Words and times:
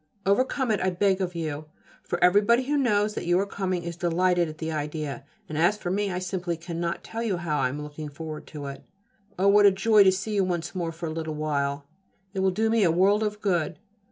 Overcome 0.25 0.71
it, 0.71 0.79
I 0.81 0.89
beg 0.89 1.21
of 1.21 1.35
you, 1.35 1.65
for 2.01 2.17
everybody 2.23 2.63
who 2.63 2.75
knows 2.75 3.13
that 3.13 3.27
you 3.27 3.37
are 3.39 3.45
coming 3.45 3.83
is 3.83 3.95
delighted 3.95 4.49
at 4.49 4.57
the 4.57 4.71
idea, 4.71 5.23
and 5.47 5.59
as 5.59 5.77
for 5.77 5.91
me, 5.91 6.11
I 6.11 6.17
simply 6.17 6.57
cannot 6.57 7.03
tell 7.03 7.21
you 7.21 7.37
how 7.37 7.59
I 7.59 7.69
am 7.69 7.79
looking 7.83 8.09
forward 8.09 8.47
to 8.47 8.65
it. 8.65 8.83
Oh! 9.37 9.47
what 9.49 9.67
a 9.67 9.71
joy 9.71 10.03
to 10.03 10.11
see 10.11 10.33
you 10.33 10.43
once 10.43 10.73
more 10.73 10.91
for 10.91 11.05
a 11.05 11.13
little 11.13 11.35
while. 11.35 11.85
It 12.33 12.39
will 12.39 12.49
do 12.49 12.71
me 12.71 12.81
a 12.81 12.89
world 12.89 13.21
of 13.21 13.41
good. 13.41 13.77